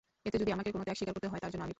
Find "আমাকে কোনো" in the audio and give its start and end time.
0.55-0.83